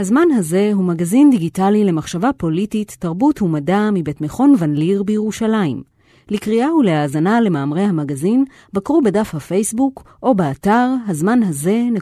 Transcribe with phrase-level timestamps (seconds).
[0.00, 5.82] הזמן הזה הוא מגזין דיגיטלי למחשבה פוליטית, תרבות ומדע מבית מכון ון ליר בירושלים.
[6.30, 11.98] לקריאה ולהאזנה למאמרי המגזין, בקרו בדף הפייסבוק או באתר הזמן הזה.org.il.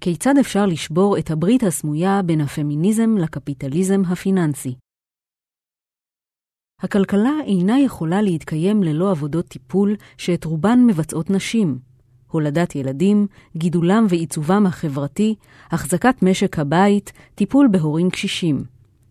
[0.00, 4.74] כיצד אפשר לשבור את הברית הסמויה בין הפמיניזם לקפיטליזם הפיננסי?
[6.80, 11.91] הכלכלה אינה יכולה להתקיים ללא עבודות טיפול שאת רובן מבצעות נשים.
[12.32, 13.26] הולדת ילדים,
[13.56, 15.34] גידולם ועיצובם החברתי,
[15.70, 18.64] החזקת משק הבית, טיפול בהורים קשישים.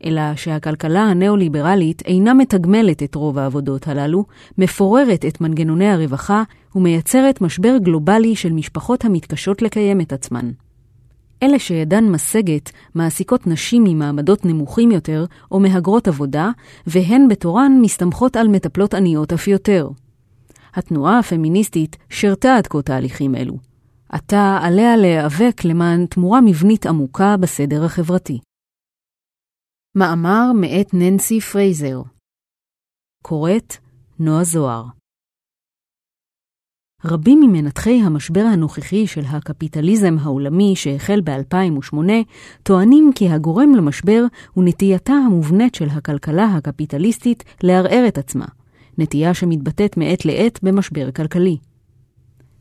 [0.05, 4.26] אלא שהכלכלה הניאו-ליברלית אינה מתגמלת את רוב העבודות הללו,
[4.58, 6.44] מפוררת את מנגנוני הרווחה
[6.76, 10.52] ומייצרת משבר גלובלי של משפחות המתקשות לקיים את עצמן.
[11.44, 16.49] אלה שידן משגת מעסיקות נשים ממעמדות נמוכים יותר או מהגרות עבודה,
[16.88, 19.90] והן בתורן מסתמכות על מטפלות עניות אף יותר.
[20.74, 23.58] התנועה הפמיניסטית שירתה עד כה תהליכים אלו.
[24.10, 28.40] עתה עליה להיאבק למען תמורה מבנית עמוקה בסדר החברתי.
[29.96, 32.02] מאמר מאת ננסי פרייזר
[33.24, 33.74] קוראת
[34.20, 34.84] נועה זוהר
[37.06, 41.96] רבים ממנתחי המשבר הנוכחי של הקפיטליזם העולמי שהחל ב-2008
[42.63, 48.46] טוענים כי הגורם למשבר הוא נטייתה המובנית של הכלכלה הקפיטליסטית לערער את עצמה,
[49.02, 51.57] נטייה שמתבטאת מעת לעת במשבר כלכלי.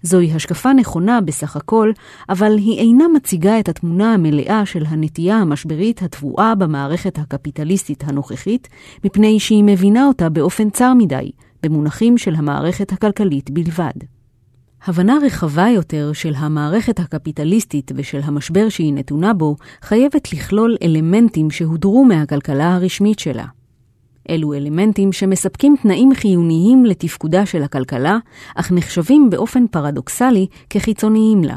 [0.02, 1.92] זוהי השקפה נכונה בסך הכל,
[2.28, 8.68] אבל היא אינה מציגה את התמונה המלאה של הנטייה המשברית הטבועה במערכת הקפיטליסטית הנוכחית,
[9.04, 11.30] מפני שהיא מבינה אותה באופן צר מדי,
[11.62, 13.92] במונחים של המערכת הכלכלית בלבד.
[14.84, 22.04] הבנה רחבה יותר של המערכת הקפיטליסטית ושל המשבר שהיא נתונה בו, חייבת לכלול אלמנטים שהודרו
[22.04, 23.44] מהכלכלה הרשמית שלה.
[24.30, 28.18] אלו אלמנטים שמספקים תנאים חיוניים לתפקודה של הכלכלה,
[28.54, 31.56] אך נחשבים באופן פרדוקסלי כחיצוניים לה.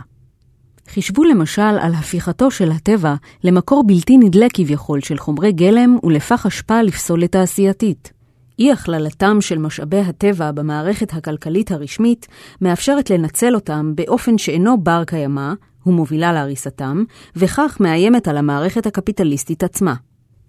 [0.90, 6.82] חישבו למשל על הפיכתו של הטבע למקור בלתי נדלה כביכול של חומרי גלם ולפח אשפה
[6.82, 8.14] לפסולת תעשייתית.
[8.60, 12.28] אי הכללתם של משאבי הטבע במערכת הכלכלית הרשמית
[12.62, 15.54] מאפשרת לנצל אותם באופן שאינו בר קיימא,
[15.86, 17.04] ומובילה להריסתם,
[17.36, 19.94] וכך מאיימת על המערכת הקפיטליסטית עצמה.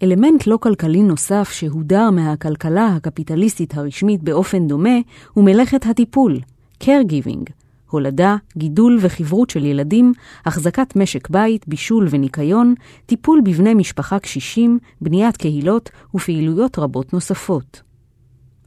[0.03, 4.99] אלמנט לא כלכלי נוסף שהודר מהכלכלה הקפיטליסטית הרשמית באופן דומה
[5.33, 6.39] הוא מלאכת הטיפול,
[6.83, 7.51] caregiving,
[7.89, 10.13] הולדה, גידול וחברות של ילדים,
[10.45, 12.73] החזקת משק בית, בישול וניקיון,
[13.05, 17.81] טיפול בבני משפחה קשישים, בניית קהילות ופעילויות רבות נוספות.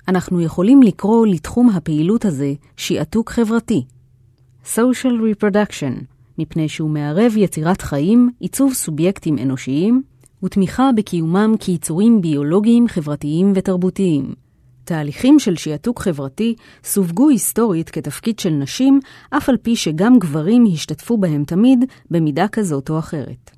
[0.09, 3.85] אנחנו יכולים לקרוא לתחום הפעילות הזה שעתוק חברתי,
[4.65, 6.05] social reproduction,
[6.39, 10.03] מפני שהוא מערב יצירת חיים, עיצוב סובייקטים אנושיים,
[10.43, 14.35] ותמיכה בקיומם כיצורים ביולוגיים, חברתיים ותרבותיים.
[14.85, 16.55] תהליכים של שעתוק חברתי
[16.85, 19.01] סווגו היסטורית כתפקיד של נשים,
[19.31, 23.51] אף על פי שגם גברים השתתפו בהם תמיד, במידה כזאת או אחרת.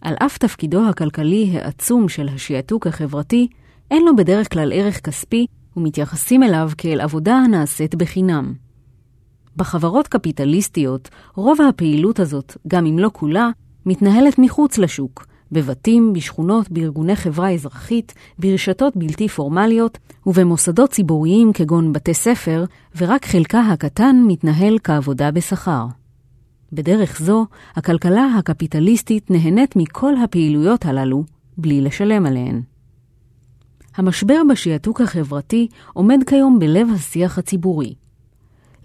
[0.00, 3.48] על אף תפקידו הכלכלי העצום של השעתוק החברתי,
[3.90, 5.46] אין לו בדרך כלל ערך כספי,
[5.76, 8.54] ומתייחסים אליו כאל עבודה הנעשית בחינם.
[9.56, 13.50] בחברות קפיטליסטיות, רוב הפעילות הזאת, גם אם לא כולה,
[13.86, 22.14] מתנהלת מחוץ לשוק, בבתים, בשכונות, בארגוני חברה אזרחית, ברשתות בלתי פורמליות ובמוסדות ציבוריים כגון בתי
[22.14, 22.64] ספר,
[22.96, 25.86] ורק חלקה הקטן מתנהל כעבודה בשכר.
[26.72, 31.24] בדרך זו, הכלכלה הקפיטליסטית נהנית מכל הפעילויות הללו
[31.58, 32.62] בלי לשלם עליהן.
[33.96, 37.94] המשבר בשעתוק החברתי עומד כיום בלב השיח הציבורי.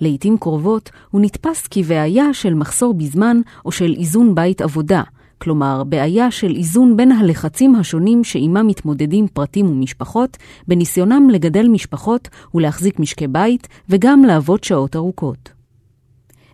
[0.02, 5.03] לעתים קרובות הוא נתפס כבעיה של מחסור בזמן או של איזון בית עבודה,
[5.44, 10.38] כלומר בעיה של איזון בין הלחצים השונים שעימם מתמודדים פרטים ומשפחות,
[10.68, 15.50] בניסיונם לגדל משפחות ולהחזיק משקי בית וגם לעבוד שעות ארוכות.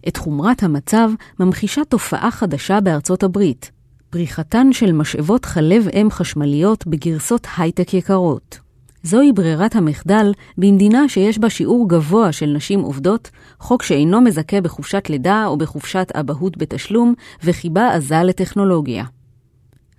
[0.08, 3.72] את חומרת המצב ממחישה תופעה חדשה בארצות הברית,
[4.10, 8.69] פריחתן של משאבות חלב אם חשמליות בגרסות הייטק יקרות.
[9.04, 13.30] זוהי ברירת המחדל במדינה שיש בה שיעור גבוה של נשים עובדות,
[13.60, 19.04] חוק שאינו מזכה בחופשת לידה או בחופשת אבהות בתשלום, וחיבה עזה לטכנולוגיה.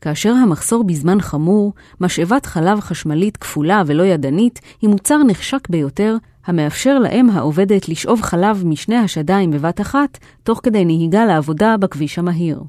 [0.00, 6.16] כאשר המחסור בזמן חמור, משאבת חלב חשמלית כפולה ולא ידנית היא מוצר נחשק ביותר,
[6.46, 12.62] המאפשר לאם העובדת לשאוב חלב משני השדיים בבת אחת, תוך כדי נהיגה לעבודה בכביש המהיר.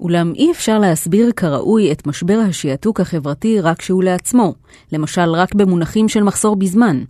[0.00, 4.54] אולם אי אפשר להסביר כראוי את משבר השעתוק החברתי רק שהוא לעצמו,
[4.92, 7.02] למשל רק במונחים של מחסור בזמן.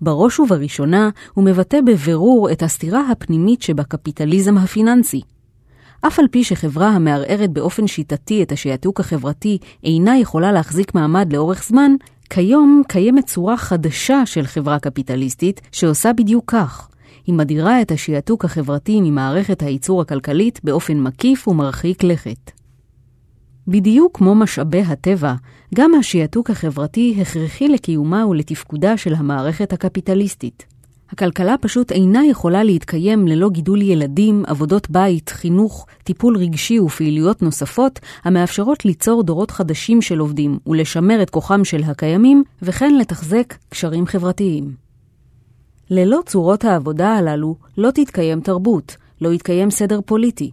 [0.00, 5.20] בראש ובראשונה הוא מבטא בבירור את הסתירה הפנימית שבקפיטליזם הפיננסי.
[6.06, 11.64] אף על פי שחברה המערערת באופן שיטתי את השעתוק החברתי אינה יכולה להחזיק מעמד לאורך
[11.64, 11.92] זמן,
[12.30, 16.88] כיום קיימת צורה חדשה של חברה קפיטליסטית שעושה בדיוק כך.
[17.28, 22.50] היא מדירה את השיעתוק החברתי ממערכת הייצור הכלכלית באופן מקיף ומרחיק לכת.
[23.66, 25.34] בדיוק כמו משאבי הטבע,
[25.74, 30.66] גם השיעתוק החברתי הכרחי לקיומה ולתפקודה של המערכת הקפיטליסטית.
[31.10, 38.00] הכלכלה פשוט אינה יכולה להתקיים ללא גידול ילדים, עבודות בית, חינוך, טיפול רגשי ופעילויות נוספות
[38.24, 44.87] המאפשרות ליצור דורות חדשים של עובדים ולשמר את כוחם של הקיימים, וכן לתחזק קשרים חברתיים.
[45.90, 50.50] ללא צורות העבודה הללו לא תתקיים תרבות, לא יתקיים סדר פוליטי.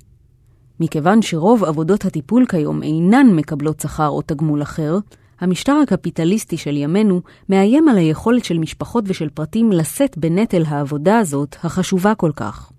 [0.80, 4.98] מכיוון שרוב עבודות הטיפול כיום אינן מקבלות שכר או תגמול אחר,
[5.40, 11.56] המשטר הקפיטליסטי של ימינו מאיים על היכולת של משפחות ושל פרטים לשאת בנטל העבודה הזאת,
[11.64, 12.72] החשובה כל כך.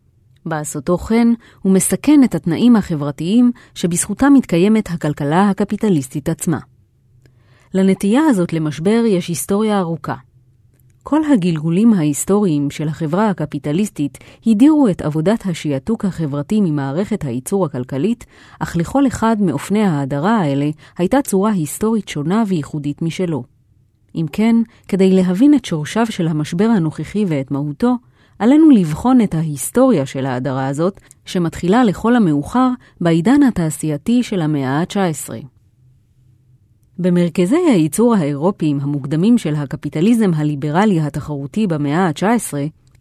[0.46, 1.28] בעשותו כן,
[1.62, 6.58] הוא מסכן את התנאים החברתיים שבזכותם מתקיימת הכלכלה הקפיטליסטית עצמה.
[7.74, 10.25] לנטייה הזאת למשבר יש היסטוריה ארוכה.
[11.08, 18.26] כל הגלגולים ההיסטוריים של החברה הקפיטליסטית הדירו את עבודת השיעתוק החברתי ממערכת הייצור הכלכלית,
[18.58, 23.44] אך לכל אחד מאופני ההדרה האלה הייתה צורה היסטורית שונה וייחודית משלו.
[24.14, 24.56] אם כן,
[24.88, 27.94] כדי להבין את שורשיו של המשבר הנוכחי ואת מהותו,
[28.38, 32.68] עלינו לבחון את ההיסטוריה של ההדרה הזאת, שמתחילה לכל המאוחר
[33.00, 35.55] בעידן התעשייתי של המאה ה-19.
[36.98, 42.54] במרכזי הייצור האירופיים המוקדמים של הקפיטליזם הליברלי התחרותי במאה ה-19,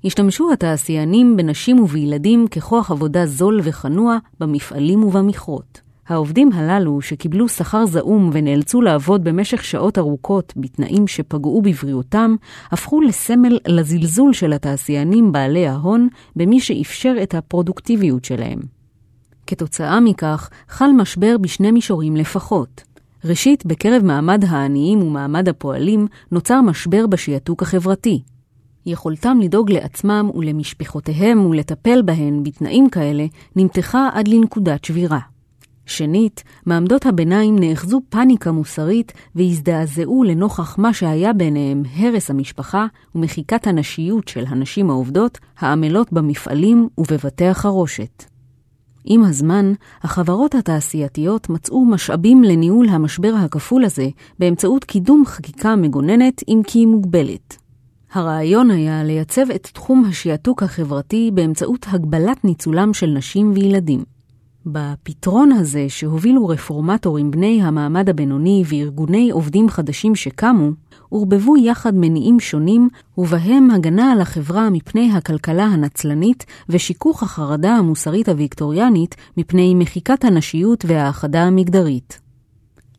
[0.05, 5.81] השתמשו התעשיינים בנשים ובילדים ככוח עבודה זול וכנוע במפעלים ובמכרות.
[6.07, 12.35] העובדים הללו, שקיבלו שכר זעום ונאלצו לעבוד במשך שעות ארוכות בתנאים שפגעו בבריאותם,
[12.71, 18.59] הפכו לסמל לזלזול של התעשיינים בעלי ההון במי שאפשר את הפרודוקטיביות שלהם.
[19.47, 22.94] כתוצאה מכך, חל משבר בשני מישורים לפחות.
[23.25, 28.21] ראשית, בקרב מעמד העניים ומעמד הפועלים נוצר משבר בשיעתוק החברתי.
[28.85, 33.25] יכולתם לדאוג לעצמם ולמשפחותיהם ולטפל בהן בתנאים כאלה
[33.55, 35.19] נמתחה עד לנקודת שבירה.
[35.85, 42.85] שנית, מעמדות הביניים נאחזו פאניקה מוסרית והזדעזעו לנוכח מה שהיה ביניהם הרס המשפחה
[43.15, 48.34] ומחיקת הנשיות של הנשים העובדות העמלות במפעלים ובבתי החרושת.
[49.05, 54.07] עם הזמן, החברות התעשייתיות מצאו משאבים לניהול המשבר הכפול הזה
[54.39, 57.57] באמצעות קידום חקיקה מגוננת, אם כי היא מוגבלת.
[58.13, 64.14] הרעיון היה לייצב את תחום השיעתוק החברתי באמצעות הגבלת ניצולם של נשים וילדים.
[64.65, 70.69] בפתרון הזה שהובילו רפורמטורים בני המעמד הבינוני וארגוני עובדים חדשים שקמו,
[71.09, 79.15] עורבבו יחד מניעים שונים, ובהם הגנה על החברה מפני הכלכלה הנצלנית ושיכוך החרדה המוסרית הוויקטוריאנית
[79.37, 82.19] מפני מחיקת הנשיות והאחדה המגדרית.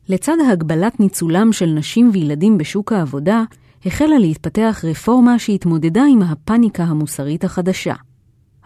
[0.09, 3.43] לצד הגבלת ניצולם של נשים וילדים בשוק העבודה,
[3.85, 7.93] החלה להתפתח רפורמה שהתמודדה עם הפאניקה המוסרית החדשה.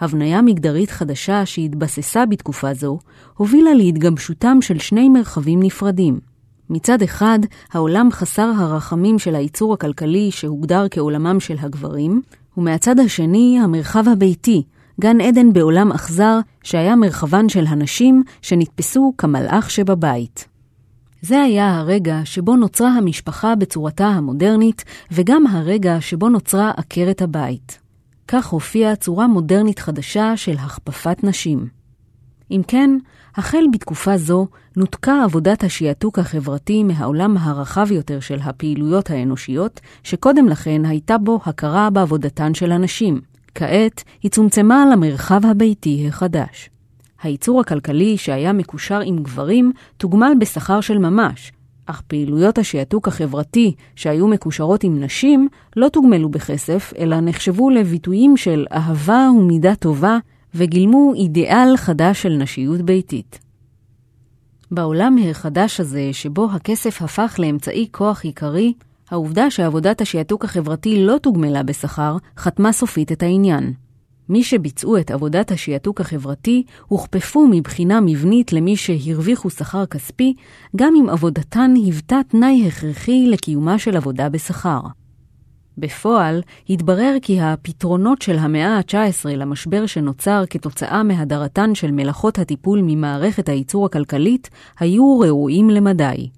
[0.01, 2.99] הבניה מגדרית חדשה שהתבססה בתקופה זו,
[3.37, 6.19] הובילה להתגבשותם של שני מרחבים נפרדים.
[6.69, 7.39] מצד אחד,
[7.73, 12.21] העולם חסר הרחמים של הייצור הכלכלי שהוגדר כעולמם של הגברים,
[12.57, 14.63] ומהצד השני, המרחב הביתי,
[15.01, 20.47] גן עדן בעולם אכזר, שהיה מרחבן של הנשים שנתפסו כמלאך שבבית.
[21.21, 27.80] זה היה הרגע שבו נוצרה המשפחה בצורתה המודרנית, וגם הרגע שבו נוצרה עקרת הבית.
[28.27, 31.67] כך הופיעה צורה מודרנית חדשה של הכפפת נשים.
[32.51, 32.97] אם כן,
[33.35, 40.85] החל בתקופה זו נותקה עבודת השיעתוק החברתי מהעולם הרחב יותר של הפעילויות האנושיות, שקודם לכן
[40.85, 43.21] הייתה בו הכרה בעבודתן של הנשים.
[43.55, 46.69] כעת היא צומצמה למרחב הביתי החדש.
[47.23, 51.51] הייצור הכלכלי שהיה מקושר עם גברים תוגמל בשכר של ממש,
[51.91, 58.65] אך פעילויות השיעתוק החברתי שהיו מקושרות עם נשים לא תוגמלו בכסף, אלא נחשבו לביטויים של
[58.73, 60.17] אהבה ומידה טובה,
[60.55, 63.39] וגילמו אידיאל חדש של נשיות ביתית.
[64.71, 68.73] בעולם החדש הזה, שבו הכסף הפך לאמצעי כוח עיקרי,
[69.09, 73.73] העובדה שעבודת השיעתוק החברתי לא תוגמלה בשכר, חתמה סופית את העניין.
[74.31, 80.33] מי שביצעו את עבודת השיעתוק החברתי הוכפפו מבחינה מבנית למי שהרוויחו שכר כספי,
[80.75, 84.79] גם אם עבודתן היוותה תנאי הכרחי לקיומה של עבודה בשכר.
[85.77, 93.49] בפועל, התברר כי הפתרונות של המאה ה-19 למשבר שנוצר כתוצאה מהדרתן של מלאכות הטיפול ממערכת
[93.49, 96.29] הייצור הכלכלית היו ראויים למדי.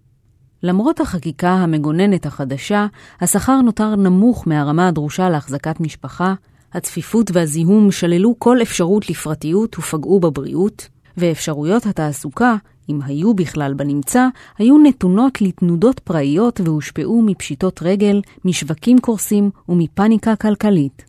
[0.64, 2.88] למרות החקיקה המגוננת החדשה,
[3.22, 6.34] השכר נותר נמוך מהרמה הדרושה להחזקת משפחה,
[6.74, 10.88] הצפיפות והזיהום שללו כל אפשרות לפרטיות ופגעו בבריאות,
[11.18, 12.56] ואפשרויות התעסוקה,
[12.90, 14.28] אם היו בכלל בנמצא,
[14.58, 21.06] היו נתונות לתנודות פראיות והושפעו מפשיטות רגל, משווקים קורסים ומפניקה כלכלית.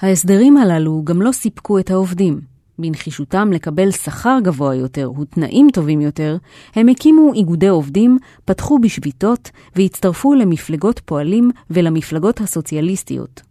[0.00, 2.40] ההסדרים הללו גם לא סיפקו את העובדים.
[2.78, 6.36] בנחישותם לקבל שכר גבוה יותר ותנאים טובים יותר,
[6.74, 13.47] הם הקימו איגודי עובדים, פתחו בשביתות והצטרפו למפלגות פועלים ולמפלגות הסוציאליסטיות.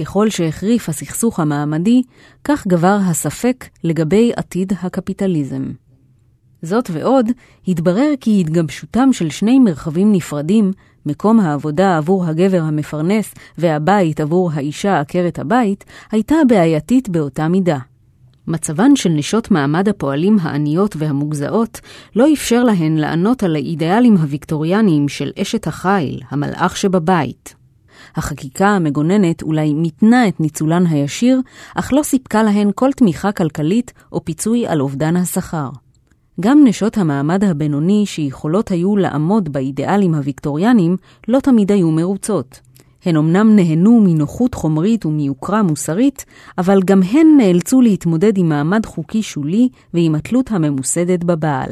[0.00, 2.02] ככל שהחריף הסכסוך המעמדי,
[2.44, 5.72] כך גבר הספק לגבי עתיד הקפיטליזם.
[6.62, 7.26] זאת ועוד,
[7.68, 10.72] התברר כי התגבשותם של שני מרחבים נפרדים,
[11.06, 17.78] מקום העבודה עבור הגבר המפרנס והבית עבור האישה עקרת הבית, הייתה בעייתית באותה מידה.
[18.46, 21.80] מצבן של נשות מעמד הפועלים העניות והמוגזעות
[22.16, 27.55] לא אפשר להן לענות על האידיאלים הוויקטוריאניים של אשת החיל, המלאך שבבית.
[28.16, 31.40] החקיקה המגוננת אולי מיתנה את ניצולן הישיר,
[31.74, 35.68] אך לא סיפקה להן כל תמיכה כלכלית או פיצוי על אובדן השכר.
[36.40, 40.96] גם נשות המעמד הבינוני שיכולות היו לעמוד באידיאלים הוויקטוריאנים,
[41.28, 42.60] לא תמיד היו מרוצות.
[43.04, 46.24] הן אמנם נהנו מנוחות חומרית ומיוקרה מוסרית,
[46.58, 51.70] אבל גם הן נאלצו להתמודד עם מעמד חוקי שולי ועם התלות הממוסדת בבעל.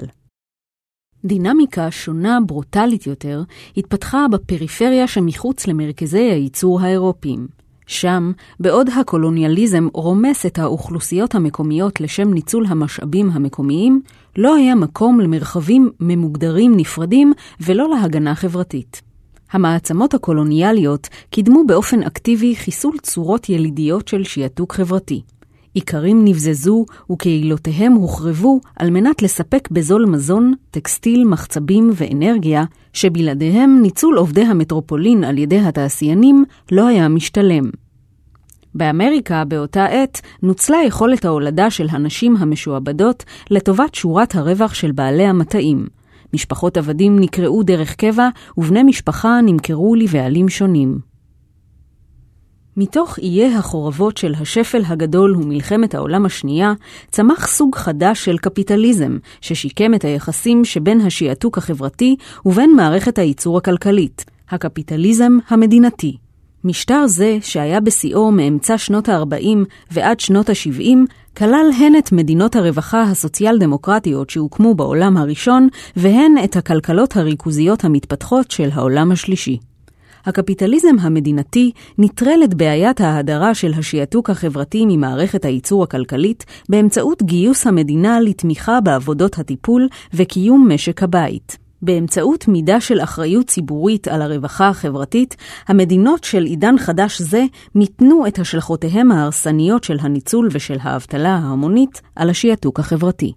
[1.25, 3.43] דינמיקה שונה, ברוטלית יותר,
[3.77, 7.47] התפתחה בפריפריה שמחוץ למרכזי הייצור האירופיים.
[7.87, 14.01] שם, בעוד הקולוניאליזם רומס את האוכלוסיות המקומיות לשם ניצול המשאבים המקומיים,
[14.37, 19.03] לא היה מקום למרחבים ממוגדרים נפרדים ולא להגנה חברתית.
[19.53, 25.23] המעצמות הקולוניאליות קידמו באופן אקטיבי חיסול צורות ילידיות של שיעתוק חברתי.
[25.77, 34.43] איכרים נבזזו וקהילותיהם הוחרבו על מנת לספק בזול מזון, טקסטיל, מחצבים ואנרגיה, שבלעדיהם ניצול עובדי
[34.43, 37.65] המטרופולין על ידי התעשיינים לא היה משתלם.
[38.75, 45.87] באמריקה באותה עת נוצלה יכולת ההולדה של הנשים המשועבדות לטובת שורת הרווח של בעלי המטעים.
[46.35, 48.29] משפחות עבדים נקראו דרך קבע,
[48.59, 51.14] ובני משפחה נמכרו לבעלים שונים.
[52.77, 56.73] מתוך איי החורבות של השפל הגדול ומלחמת העולם השנייה,
[57.11, 62.17] צמח סוג חדש של קפיטליזם, ששיקם את היחסים שבין השעתוק החברתי
[62.47, 66.17] ובין מערכת הייצור הכלכלית, הקפיטליזם המדינתי.
[66.65, 69.59] משטר זה, שהיה בשיאו מאמצע שנות ה-40
[69.91, 70.97] ועד שנות ה-70,
[71.37, 78.69] כלל הן את מדינות הרווחה הסוציאל-דמוקרטיות שהוקמו בעולם הראשון, והן את הכלכלות הריכוזיות המתפתחות של
[78.73, 79.59] העולם השלישי.
[80.27, 88.21] הקפיטליזם המדינתי נטרל את בעיית ההדרה של השעתוק החברתי ממערכת הייצור הכלכלית באמצעות גיוס המדינה
[88.21, 91.65] לתמיכה בעבודות הטיפול וקיום משק הבית.
[91.83, 95.37] באמצעות מידה של אחריות ציבורית על הרווחה החברתית,
[95.69, 102.31] המדינות של עידן חדש זה מיתנו את השלכותיהם ההרסניות של הניצול ושל האבטלה ההמונית על
[102.31, 103.33] השעתוק החברתי.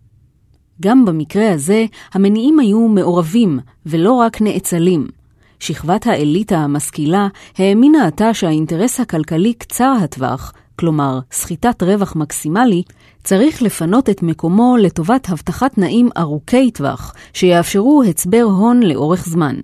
[0.82, 5.17] גם במקרה הזה, המניעים היו מעורבים ולא רק נאצלים.
[5.60, 12.84] שכבת האליטה המשכילה האמינה עתה שהאינטרס הכלכלי קצר הטווח, כלומר סחיטת רווח מקסימלי,
[13.24, 19.56] צריך לפנות את מקומו לטובת הבטחת תנאים ארוכי טווח, שיאפשרו הצבר הון לאורך זמן.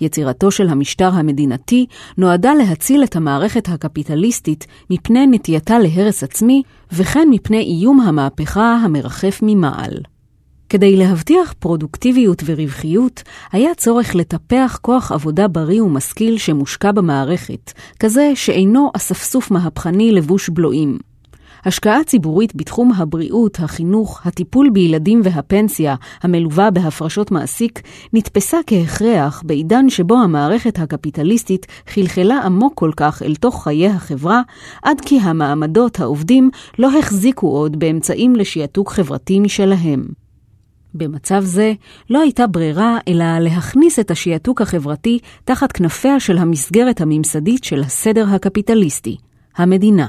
[0.00, 1.86] יצירתו של המשטר המדינתי
[2.18, 9.94] נועדה להציל את המערכת הקפיטליסטית מפני נטייתה להרס עצמי, וכן מפני איום המהפכה המרחף ממעל.
[10.68, 18.90] כדי להבטיח פרודוקטיביות ורווחיות, היה צורך לטפח כוח עבודה בריא ומשכיל שמושקע במערכת, כזה שאינו
[18.96, 20.98] אספסוף מהפכני לבוש בלועים.
[21.64, 27.80] השקעה ציבורית בתחום הבריאות, החינוך, הטיפול בילדים והפנסיה, המלווה בהפרשות מעסיק,
[28.12, 34.42] נתפסה כהכרח בעידן שבו המערכת הקפיטליסטית חלחלה עמוק כל כך אל תוך חיי החברה,
[34.82, 40.23] עד כי המעמדות העובדים לא החזיקו עוד באמצעים לשעתוק חברתי משלהם.
[40.94, 41.72] במצב זה
[42.10, 48.26] לא הייתה ברירה אלא להכניס את השעתוק החברתי תחת כנפיה של המסגרת הממסדית של הסדר
[48.28, 49.16] הקפיטליסטי,
[49.56, 50.06] המדינה.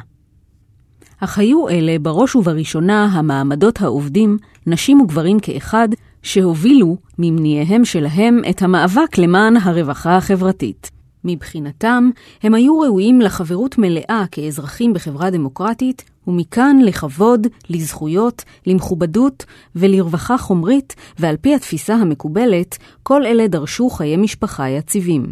[1.20, 4.38] אך היו אלה בראש ובראשונה המעמדות העובדים,
[4.68, 5.90] נשים וגברים כאחד,
[6.24, 10.92] שהובילו ממניעיהם שלהם את המאבק למען הרווחה החברתית.
[11.24, 12.10] מבחינתם,
[12.44, 21.38] הם היו ראויים לחברות מלאה כאזרחים בחברה דמוקרטית, ומכאן לכבוד, לזכויות, למכובדות ולרווחה חומרית, ועל
[21.42, 25.32] פי התפיסה המקובלת, כל אלה דרשו חיי משפחה יציבים.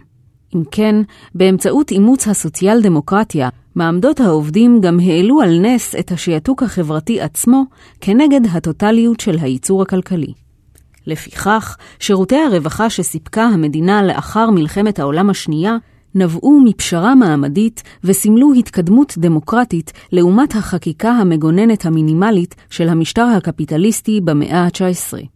[0.56, 0.96] אם כן,
[1.36, 7.64] באמצעות אימוץ הסוציאל-דמוקרטיה, מעמדות העובדים גם העלו על נס את השעתוק החברתי עצמו
[8.02, 10.34] כנגד הטוטליות של הייצור הכלכלי.
[11.08, 15.78] לפיכך, שירותי הרווחה שסיפקה המדינה לאחר מלחמת העולם השנייה
[16.16, 25.28] נבעו מפשרה מעמדית וסימלו התקדמות דמוקרטית לעומת החקיקה המגוננת המינימלית של המשטר הקפיטליסטי במאה ה-19.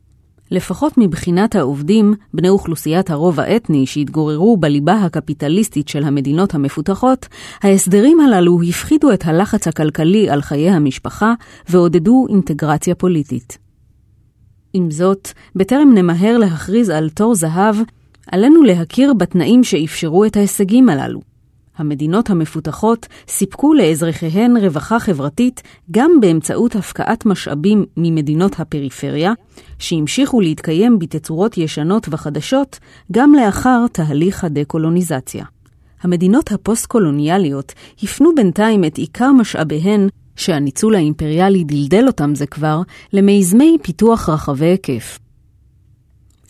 [0.52, 7.28] לפחות מבחינת העובדים, בני אוכלוסיית הרוב האתני שהתגוררו בליבה הקפיטליסטית של המדינות המפותחות,
[7.64, 11.34] ההסדרים הללו הפחידו את הלחץ הכלכלי על חיי המשפחה
[11.70, 13.58] ועודדו אינטגרציה פוליטית.
[14.74, 17.76] עם זאת, בטרם נמהר להכריז על תור זהב,
[18.32, 21.20] עלינו להכיר בתנאים שאפשרו את ההישגים הללו.
[21.78, 29.34] המדינות המפותחות סיפקו לאזרחיהן רווחה חברתית גם באמצעות הפקעת משאבים ממדינות הפריפריה,
[29.80, 32.80] שהמשיכו להתקיים בתצורות ישנות וחדשות
[33.12, 35.46] גם לאחר תהליך הדקולוניזציה.
[36.02, 42.82] המדינות הפוסט-קולוניאליות הפנו בינתיים את עיקר משאביהן, שהניצול האימפריאלי דלדל אותם זה כבר,
[43.14, 45.20] למיזמי פיתוח רחבי היקף.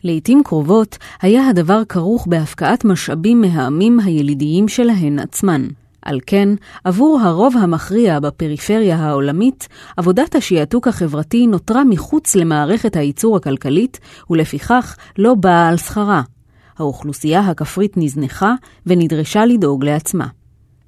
[0.08, 5.68] לעתים קרובות היה הדבר כרוך בהפקעת משאבים מהעמים הילידיים שלהן עצמן.
[6.02, 6.50] על כן,
[6.84, 14.00] עבור הרוב המכריע בפריפריה העולמית, עבודת השעתוק החברתי נותרה מחוץ למערכת הייצור הכלכלית,
[14.30, 16.22] ולפיכך לא באה על שכרה.
[16.78, 18.54] האוכלוסייה הכפרית נזנחה
[18.86, 20.28] ונדרשה לדאוג לעצמה.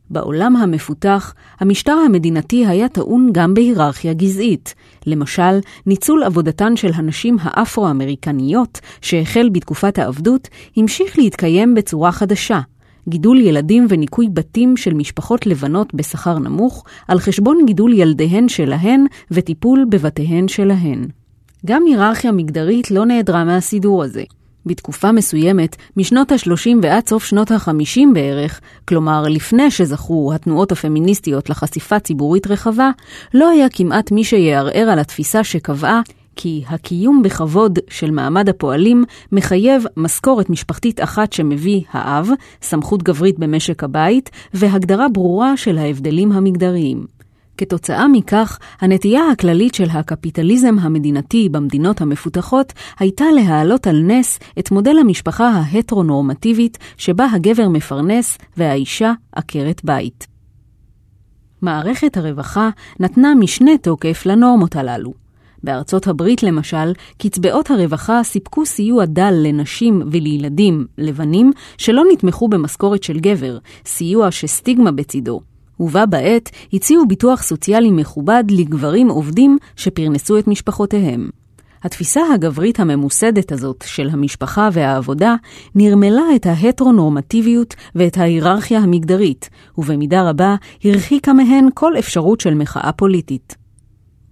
[0.09, 4.73] בעולם המפותח, המשטר המדינתי היה טעון גם בהיררכיה גזעית.
[5.05, 10.47] למשל, ניצול עבודתן של הנשים האפרו-אמריקניות, שהחל בתקופת העבדות,
[10.77, 12.59] המשיך להתקיים בצורה חדשה.
[13.09, 19.85] גידול ילדים וניקוי בתים של משפחות לבנות בשכר נמוך, על חשבון גידול ילדיהן שלהן וטיפול
[19.89, 21.07] בבתיהן שלהן.
[21.65, 24.23] גם היררכיה מגדרית לא נעדרה מהסידור הזה.
[24.69, 31.99] בתקופה מסוימת, משנות ה-30 ועד סוף שנות ה-50 בערך, כלומר לפני שזכו התנועות הפמיניסטיות לחשיפה
[31.99, 32.91] ציבורית רחבה,
[33.33, 36.01] לא היה כמעט מי שיערער על התפיסה שקבעה
[36.41, 42.29] כי הקיום בכבוד של מעמד הפועלים מחייב משכורת משפחתית אחת שמביא האב,
[42.61, 47.18] סמכות גברית במשק הבית, והגדרה ברורה של ההבדלים המגדריים.
[47.59, 54.97] כתוצאה מכך, הנטייה הכללית של הקפיטליזם המדינתי במדינות המפותחות הייתה להעלות על נס את מודל
[54.99, 60.27] המשפחה ההטרונורמטיבית שבה הגבר מפרנס והאישה עקרת בית.
[61.61, 65.13] מערכת הרווחה נתנה משנה תוקף לנורמות הללו.
[65.63, 73.19] בארצות הברית, למשל, קצבאות הרווחה סיפקו סיוע דל לנשים ולילדים לבנים שלא נתמכו במשכורת של
[73.19, 75.48] גבר, סיוע שסטיגמה בצידו.
[75.79, 81.29] ובה בעת הציעו ביטוח סוציאלי מכובד לגברים עובדים שפרנסו את משפחותיהם.
[81.83, 85.35] התפיסה הגברית הממוסדת הזאת של המשפחה והעבודה
[85.75, 93.55] נרמלה את ההטרונורמטיביות ואת ההיררכיה המגדרית, ובמידה רבה הרחיקה מהן כל אפשרות של מחאה פוליטית.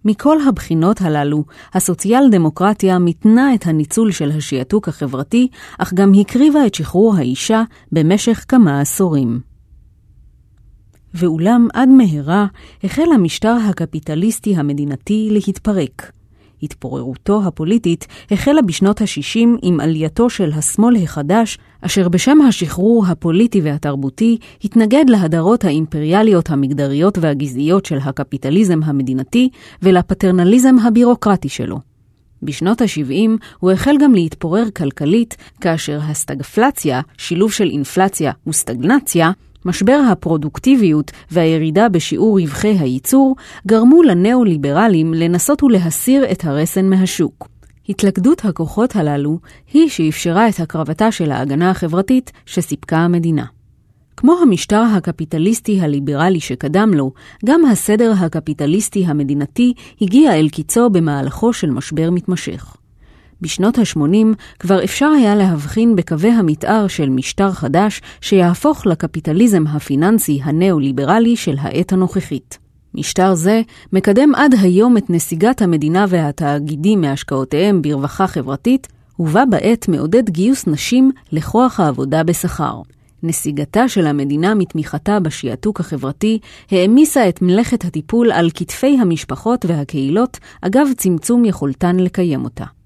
[0.05, 6.75] מכל הבחינות הללו, הסוציאל דמוקרטיה מתנה את הניצול של השעתוק החברתי, אך גם הקריבה את
[6.75, 9.56] שחרור האישה במשך כמה עשורים.
[11.17, 12.45] ואולם עד מהרה
[12.83, 16.11] החל המשטר הקפיטליסטי המדינתי להתפרק.
[16.63, 24.37] התפוררותו הפוליטית החלה בשנות ה-60 עם עלייתו של השמאל החדש, אשר בשם השחרור הפוליטי והתרבותי
[24.63, 29.49] התנגד להדרות האימפריאליות המגדריות והגזעיות של הקפיטליזם המדינתי
[29.81, 31.79] ולפטרנליזם הבירוקרטי שלו.
[32.43, 39.31] בשנות ה-70 הוא החל גם להתפורר כלכלית, כאשר הסטגפלציה, שילוב של אינפלציה וסטגנציה,
[39.67, 43.35] משבר הפרודוקטיביות והירידה בשיעור רווחי הייצור
[43.67, 47.47] גרמו לנאו-ליברלים לנסות ולהסיר את הרסן מהשוק.
[47.89, 49.39] התלכדות הכוחות הללו
[49.73, 53.45] היא שאפשרה את הקרבתה של ההגנה החברתית שסיפקה המדינה.
[54.17, 57.11] כמו המשטר הקפיטליסטי הליברלי שקדם לו,
[57.45, 62.77] גם הסדר הקפיטליסטי המדינתי הגיע אל קיצו במהלכו של משבר מתמשך.
[63.41, 71.35] בשנות ה-80 כבר אפשר היה להבחין בקווי המתאר של משטר חדש שיהפוך לקפיטליזם הפיננסי הנאו-ליברלי
[71.35, 72.57] של העת הנוכחית.
[72.93, 73.61] משטר זה
[73.93, 78.87] מקדם עד היום את נסיגת המדינה והתאגידים מהשקעותיהם ברווחה חברתית,
[79.19, 82.81] ובה בעת מעודד גיוס נשים לכוח העבודה בשכר.
[83.23, 86.39] נסיגתה של המדינה מתמיכתה בשעתוק החברתי
[86.71, 92.76] העמיסה את מלאכת הטיפול על כתפי המשפחות והקהילות, אגב צמצום יכולתן לקיים אותה.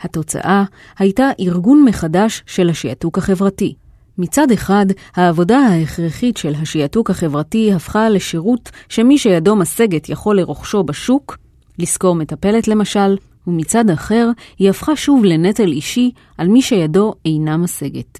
[0.00, 0.64] התוצאה
[0.98, 3.74] הייתה ארגון מחדש של השעתוק החברתי.
[4.18, 11.38] מצד אחד, העבודה ההכרחית של השעתוק החברתי הפכה לשירות שמי שידו משגת יכול לרוכשו בשוק,
[11.78, 18.18] לשכור מטפלת למשל, ומצד אחר, היא הפכה שוב לנטל אישי על מי שידו אינה משגת.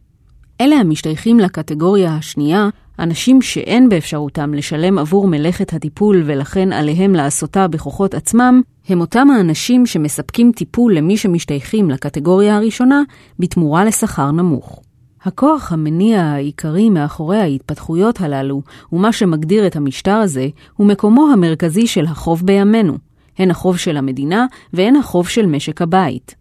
[0.61, 8.14] אלה המשתייכים לקטגוריה השנייה, אנשים שאין באפשרותם לשלם עבור מלאכת הטיפול ולכן עליהם לעשותה בכוחות
[8.14, 13.03] עצמם, הם אותם האנשים שמספקים טיפול למי שמשתייכים לקטגוריה הראשונה
[13.38, 14.83] בתמורה לשכר נמוך.
[15.22, 22.05] הכוח המניע העיקרי מאחורי ההתפתחויות הללו, ומה שמגדיר את המשטר הזה, הוא מקומו המרכזי של
[22.05, 22.98] החוב בימינו,
[23.38, 26.35] הן החוב של המדינה והן החוב של משק הבית.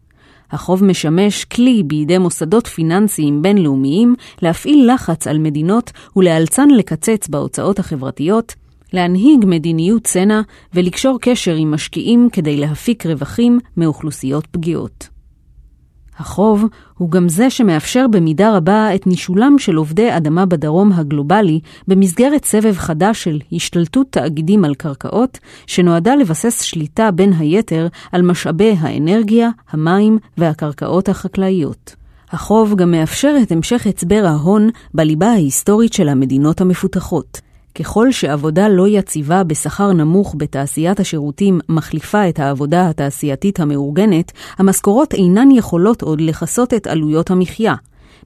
[0.51, 8.55] החוב משמש כלי בידי מוסדות פיננסיים בינלאומיים להפעיל לחץ על מדינות ולאלצן לקצץ בהוצאות החברתיות,
[8.93, 10.41] להנהיג מדיניות צנע
[10.73, 15.17] ולקשור קשר עם משקיעים כדי להפיק רווחים מאוכלוסיות פגיעות.
[16.19, 16.65] החוב
[16.97, 22.73] הוא גם זה שמאפשר במידה רבה את נישולם של עובדי אדמה בדרום הגלובלי במסגרת סבב
[22.73, 30.17] חדש של השתלטות תאגידים על קרקעות, שנועדה לבסס שליטה בין היתר על משאבי האנרגיה, המים
[30.37, 31.95] והקרקעות החקלאיות.
[32.31, 37.46] החוב גם מאפשר את המשך הצבר ההון בליבה ההיסטורית של המדינות המפותחות.
[37.79, 45.51] ככל שעבודה לא יציבה בשכר נמוך בתעשיית השירותים מחליפה את העבודה התעשייתית המאורגנת, המשכורות אינן
[45.51, 47.75] יכולות עוד לכסות את עלויות המחיה.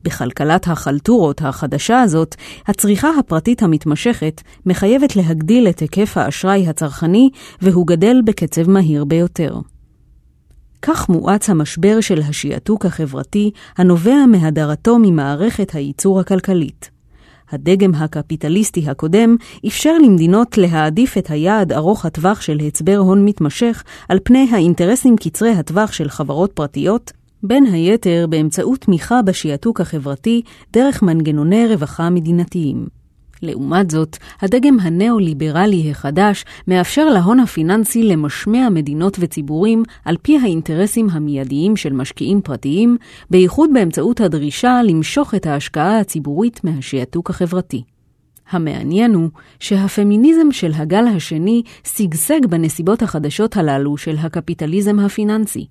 [0.03, 2.35] בכלכלת החלטורות החדשה הזאת,
[2.67, 7.29] הצריכה הפרטית המתמשכת מחייבת להגדיל את היקף האשראי הצרכני,
[7.61, 9.59] והוא גדל בקצב מהיר ביותר.
[10.81, 17.00] כך מואץ המשבר של השעתוק החברתי הנובע מהדרתו ממערכת הייצור הכלכלית.
[17.51, 19.35] הדגם הקפיטליסטי הקודם
[19.67, 25.51] אפשר למדינות להעדיף את היעד ארוך הטווח של הצבר הון מתמשך על פני האינטרסים קצרי
[25.51, 27.11] הטווח של חברות פרטיות,
[27.43, 30.41] בין היתר באמצעות תמיכה בשעתוק החברתי
[30.73, 33.00] דרך מנגנוני רווחה מדינתיים.
[33.41, 41.75] לעומת זאת, הדגם הנאו-ליברלי החדש מאפשר להון הפיננסי למשמע מדינות וציבורים על פי האינטרסים המיידיים
[41.75, 42.97] של משקיעים פרטיים,
[43.29, 47.83] בייחוד באמצעות הדרישה למשוך את ההשקעה הציבורית מהשעתוק החברתי.
[48.51, 55.65] המעניין הוא שהפמיניזם של הגל השני שגשג בנסיבות החדשות הללו של הקפיטליזם הפיננסי.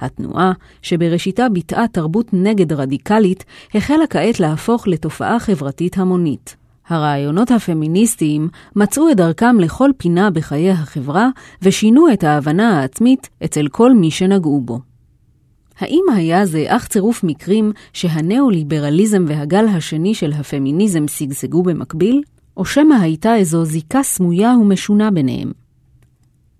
[0.00, 3.44] התנועה, שבראשיתה ביטאה תרבות נגד רדיקלית,
[3.74, 6.56] החלה כעת להפוך לתופעה חברתית המונית.
[6.88, 11.28] הרעיונות הפמיניסטיים מצאו את דרכם לכל פינה בחיי החברה
[11.62, 14.80] ושינו את ההבנה העצמית אצל כל מי שנגעו בו.
[15.78, 22.22] האם היה זה אך צירוף מקרים שהניאו-ליברליזם והגל השני של הפמיניזם שגשגו במקביל,
[22.56, 25.52] או שמא הייתה איזו זיקה סמויה ומשונה ביניהם?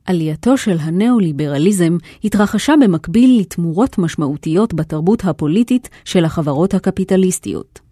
[0.05, 7.88] עלייתו של הניאו-ליברליזם התרחשה במקביל לתמורות משמעותיות בתרבות הפוליטית של החברות הקפיטליסטיות.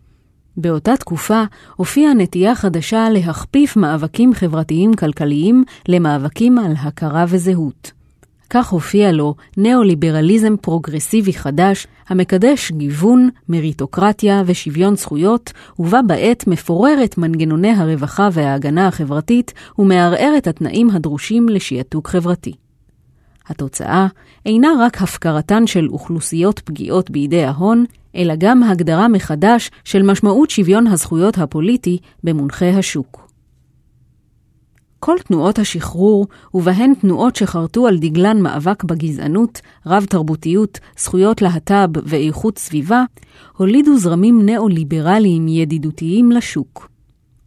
[0.57, 1.43] באותה תקופה
[1.77, 7.93] הופיעה נטייה חדשה להכפיף מאבקים חברתיים-כלכליים למאבקים על הכרה וזהות.
[8.51, 17.19] כך הופיע לו ניאו-ליברליזם פרוגרסיבי חדש, המקדש גיוון, מריטוקרטיה ושוויון זכויות, ובה בעת מפורר את
[17.19, 22.53] מנגנוני הרווחה וההגנה החברתית, ומערער את התנאים הדרושים לשעתוק חברתי.
[23.49, 24.07] התוצאה
[24.47, 27.85] אינה רק הפקרתן של אוכלוסיות פגיעות בידי ההון,
[28.17, 33.27] אלא גם הגדרה מחדש של משמעות שוויון הזכויות הפוליטי במונחי השוק.
[34.99, 43.05] כל תנועות השחרור, ובהן תנועות שחרטו על דגלן מאבק בגזענות, רב-תרבותיות, זכויות להט"ב ואיכות סביבה,
[43.57, 46.89] הולידו זרמים ניאו-ליברליים ידידותיים לשוק.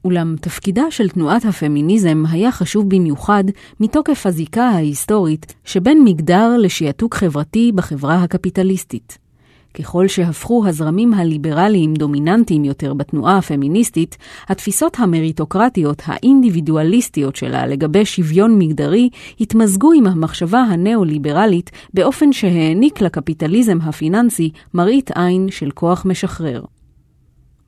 [0.06, 3.44] אולם תפקידה של תנועת הפמיניזם היה חשוב במיוחד
[3.80, 9.29] מתוקף הזיקה ההיסטורית שבין מגדר לשעתוק חברתי בחברה הקפיטליסטית.
[9.74, 19.10] ככל שהפכו הזרמים הליברליים דומיננטיים יותר בתנועה הפמיניסטית, התפיסות המריטוקרטיות האינדיבידואליסטיות שלה לגבי שוויון מגדרי
[19.40, 26.62] התמזגו עם המחשבה הנאו-ליברלית באופן שהעניק לקפיטליזם הפיננסי מראית עין של כוח משחרר.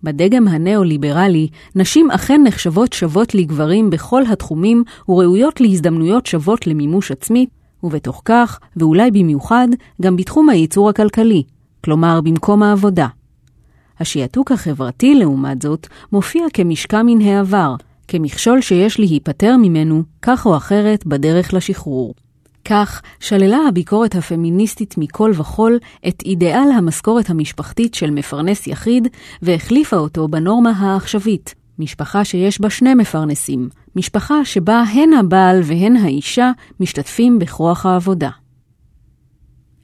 [0.04, 7.46] בדגם הנאו-ליברלי, נשים אכן נחשבות שוות לגברים בכל התחומים וראויות להזדמנויות שוות למימוש עצמי,
[7.84, 9.68] ובתוך כך, ואולי במיוחד,
[10.02, 11.44] גם בתחום הייצור הכלכלי,
[11.84, 13.08] כלומר במקום העבודה.
[14.00, 17.76] השעתוק החברתי, לעומת זאת, מופיע כמשקע מן העבר,
[18.08, 22.14] כמכשול שיש להיפטר ממנו, כך או אחרת, בדרך לשחרור.
[22.66, 29.08] כך שללה הביקורת הפמיניסטית מכל וכול את אידיאל המשכורת המשפחתית של מפרנס יחיד,
[29.42, 36.52] והחליפה אותו בנורמה העכשווית, משפחה שיש בה שני מפרנסים, משפחה שבה הן הבעל והן האישה
[36.80, 38.30] משתתפים בכוח העבודה.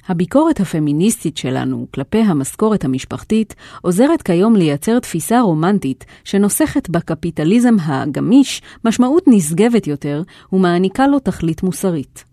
[0.07, 9.23] הביקורת הפמיניסטית שלנו כלפי המשכורת המשפחתית עוזרת כיום לייצר תפיסה רומנטית שנוסכת בקפיטליזם הגמיש משמעות
[9.27, 12.23] נשגבת יותר ומעניקה לו תכלית מוסרית.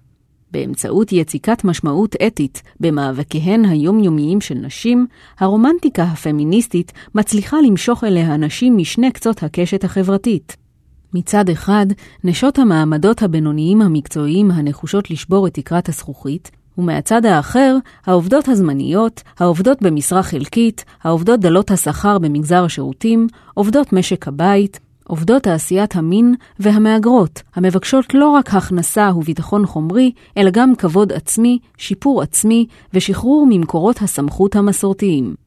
[0.50, 5.06] באמצעות יציקת משמעות אתית במאבקיהן היומיומיים של נשים,
[5.38, 10.56] הרומנטיקה הפמיניסטית מצליחה למשוך אליה נשים משני קצות הקשת החברתית.
[11.14, 11.86] מצד אחד,
[12.24, 20.22] נשות המעמדות הבינוניים המקצועיים הנחושות לשבור את תקרת הזכוכית, ומהצד האחר, העובדות הזמניות, העובדות במשרה
[20.22, 28.28] חלקית, העובדות דלות השכר במגזר השירותים, עובדות משק הבית, עובדות תעשיית המין והמהגרות, המבקשות לא
[28.28, 35.43] רק הכנסה וביטחון חומרי, אלא גם כבוד עצמי, שיפור עצמי ושחרור ממקורות הסמכות המסורתיים.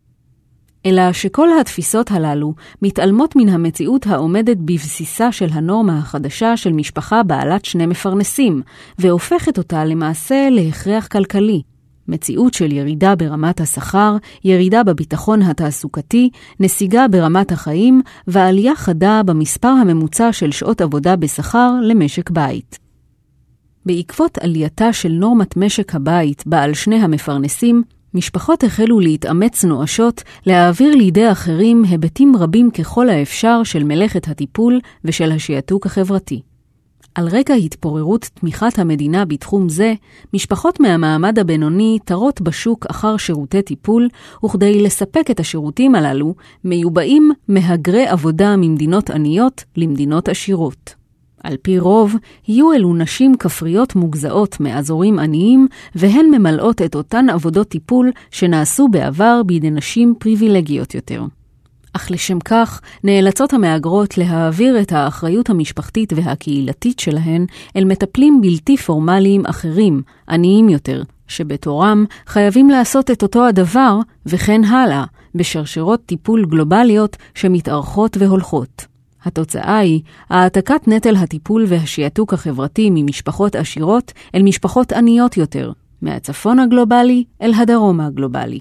[0.88, 7.66] אלא שכל התפיסות הללו מתעלמות מן המציאות העומדת בבסיסה של הנורמה החדשה של משפחה בעלת
[7.66, 8.62] שני מפרנסים,
[9.00, 11.62] והופכת אותה למעשה להכרח כלכלי.
[12.08, 20.34] מציאות של ירידה ברמת השכר, ירידה בביטחון התעסוקתי, נסיגה ברמת החיים ועלייה חדה במספר הממוצע
[20.34, 22.80] של שעות עבודה בשכר למשק בית.
[23.86, 27.84] בעקבות עלייתה של נורמת משק הבית בעל שני המפרנסים,
[28.18, 35.32] משפחות החלו להתאמץ נואשות להעביר לידי אחרים היבטים רבים ככל האפשר של מלאכת הטיפול ושל
[35.32, 36.42] השעתוק החברתי.
[37.16, 39.94] על רקע התפוררות תמיכת המדינה בתחום זה,
[40.34, 44.08] משפחות מהמעמד הבינוני תרות בשוק אחר שירותי טיפול,
[44.46, 50.97] וכדי לספק את השירותים הללו, מיובאים מהגרי עבודה ממדינות עניות למדינות עשירות.
[51.48, 52.16] על פי רוב,
[52.48, 59.42] יהיו אלו נשים כפריות מוגזעות מאזורים עניים, והן ממלאות את אותן עבודות טיפול שנעשו בעבר
[59.46, 61.24] בידי נשים פריבילגיות יותר.
[61.94, 69.46] אך לשם כך נאלצות המהגרות להעביר את האחריות המשפחתית והקהילתית שלהן אל מטפלים בלתי פורמליים
[69.46, 75.04] אחרים, עניים יותר, שבתורם חייבים לעשות את אותו הדבר, וכן הלאה,
[75.36, 78.97] בשרשרות טיפול גלובליות שמתארכות והולכות.
[79.28, 87.24] התוצאה היא העתקת נטל הטיפול והשעתוק החברתי ממשפחות עשירות אל משפחות עניות יותר, מהצפון הגלובלי
[87.42, 88.60] אל הדרום הגלובלי.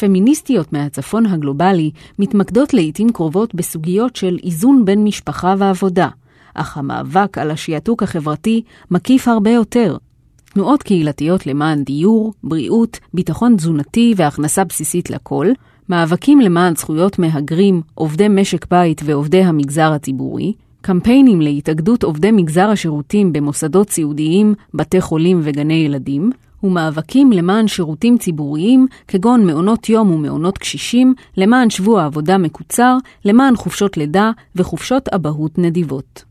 [0.00, 6.08] פמיניסטיות מהצפון הגלובלי מתמקדות לעיתים קרובות בסוגיות של איזון בין משפחה ועבודה,
[6.54, 9.96] אך המאבק על השעתוק החברתי מקיף הרבה יותר.
[10.44, 15.46] תנועות קהילתיות למען דיור, בריאות, ביטחון תזונתי והכנסה בסיסית לכל,
[15.90, 23.32] מאבקים למען זכויות מהגרים, עובדי משק בית ועובדי המגזר הציבורי, קמפיינים להתאגדות עובדי מגזר השירותים
[23.32, 26.30] במוסדות סיעודיים, בתי חולים וגני ילדים,
[26.62, 33.96] ומאבקים למען שירותים ציבוריים, כגון מעונות יום ומעונות קשישים, למען שבוע עבודה מקוצר, למען חופשות
[33.96, 36.29] לידה וחופשות אבהות נדיבות.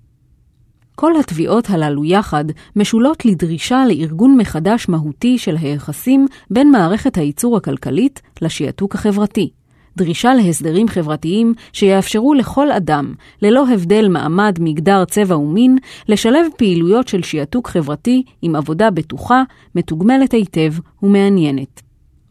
[1.00, 8.22] כל התביעות הללו יחד משולות לדרישה לארגון מחדש מהותי של היחסים בין מערכת הייצור הכלכלית
[8.42, 9.50] לשעתוק החברתי.
[9.98, 17.24] דרישה להסדרים חברתיים שיאפשרו לכל אדם, ללא הבדל מעמד, מגדר, צבע ומין, לשלב פעילויות של
[17.24, 19.44] שעתוק חברתי עם עבודה בטוחה,
[19.76, 21.89] מתוגמלת היטב ומעניינת.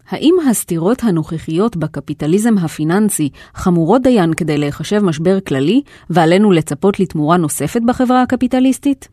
[0.08, 7.80] האם הסתירות הנוכחיות בקפיטליזם הפיננסי חמורות דיין כדי להיחשב משבר כללי, ועלינו לצפות לתמורה נוספת
[7.86, 9.08] בחברה הקפיטליסטית?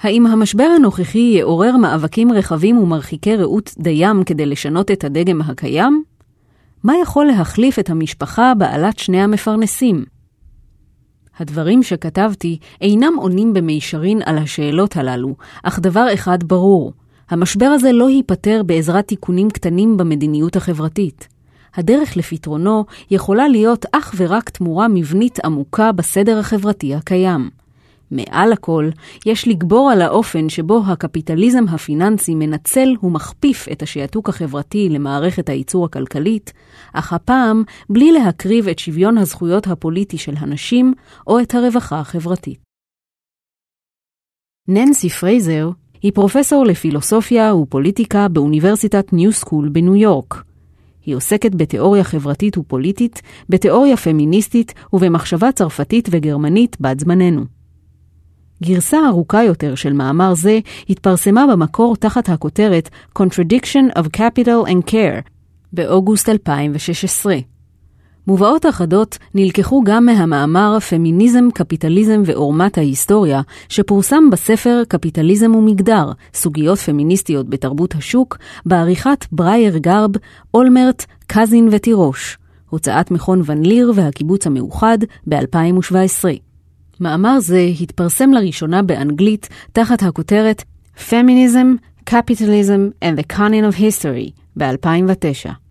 [0.00, 6.02] האם המשבר הנוכחי יעורר מאבקים רחבים ומרחיקי ראות דיים כדי לשנות את הדגם הקיים?
[6.84, 10.04] מה יכול להחליף את המשפחה בעלת שני המפרנסים?
[11.38, 16.92] הדברים שכתבתי אינם עונים במישרין על השאלות הללו, אך דבר אחד ברור,
[17.30, 21.28] המשבר הזה לא ייפתר בעזרת תיקונים קטנים במדיניות החברתית.
[21.74, 27.50] הדרך לפתרונו יכולה להיות אך ורק תמורה מבנית עמוקה בסדר החברתי הקיים.
[28.10, 28.88] מעל הכל,
[29.26, 36.52] יש לגבור על האופן שבו הקפיטליזם הפיננסי מנצל ומכפיף את השעתוק החברתי למערכת הייצור הכלכלית,
[36.92, 40.94] אך הפעם בלי להקריב את שוויון הזכויות הפוליטי של הנשים
[41.26, 42.58] או את הרווחה החברתית.
[44.68, 45.70] ננסי פרייזר
[46.04, 50.44] היא פרופסור לפילוסופיה ופוליטיקה באוניברסיטת ניו סקול בניו יורק.
[51.06, 57.44] היא עוסקת בתיאוריה חברתית ופוליטית, בתיאוריה פמיניסטית ובמחשבה צרפתית וגרמנית בת זמננו.
[58.62, 62.88] גרסה ארוכה יותר של מאמר זה התפרסמה במקור תחת הכותרת
[63.18, 65.28] Contradiction of Capital and Care
[65.72, 67.53] באוגוסט 2016.
[68.26, 77.48] מובאות אחדות נלקחו גם מהמאמר פמיניזם, קפיטליזם ועורמת ההיסטוריה, שפורסם בספר קפיטליזם ומגדר, סוגיות פמיניסטיות
[77.48, 80.10] בתרבות השוק, בעריכת ברייר גרב,
[80.54, 82.38] אולמרט, קזין ותירוש.
[82.70, 86.24] הוצאת מכון ון ליר והקיבוץ המאוחד ב-2017.
[87.00, 90.62] מאמר זה התפרסם לראשונה באנגלית תחת הכותרת
[90.96, 91.66] Feminism,
[92.10, 95.63] Capitalism and the Canon of History ב-2009.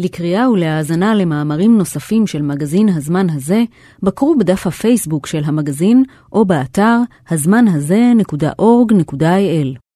[0.00, 3.64] לקריאה ולהאזנה למאמרים נוספים של מגזין הזמן הזה,
[4.02, 6.96] בקרו בדף הפייסבוק של המגזין או באתר
[7.30, 9.89] הזמן הזה.org.il.